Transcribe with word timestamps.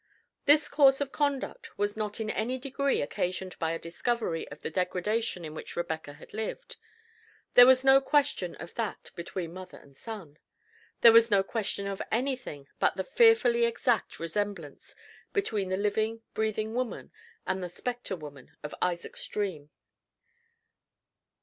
This 0.45 0.67
course 0.67 0.99
of 0.99 1.11
conduct 1.11 1.77
was 1.77 1.95
not 1.95 2.19
in 2.19 2.31
any 2.31 2.57
degree 2.57 3.03
occasioned 3.03 3.55
by 3.59 3.71
a 3.71 3.77
discovery 3.77 4.49
of 4.49 4.63
the 4.63 4.71
degradation 4.71 5.45
in 5.45 5.53
which 5.53 5.75
Rebecca 5.75 6.13
had 6.13 6.33
lived. 6.33 6.77
There 7.53 7.67
was 7.67 7.83
no 7.83 8.01
question 8.01 8.55
of 8.55 8.73
that 8.73 9.11
between 9.15 9.53
mother 9.53 9.77
and 9.77 9.95
son. 9.95 10.39
There 11.01 11.11
was 11.11 11.29
no 11.29 11.43
question 11.43 11.85
of 11.85 12.01
anything 12.11 12.67
but 12.79 12.95
the 12.95 13.03
fearfully 13.03 13.63
exact 13.65 14.19
resemblance 14.19 14.95
between 15.33 15.69
the 15.69 15.77
living, 15.77 16.23
breathing 16.33 16.73
woman 16.73 17.11
and 17.45 17.61
the 17.61 17.69
specter 17.69 18.15
woman 18.15 18.49
of 18.63 18.73
Isaac's 18.81 19.27
dream. 19.27 19.69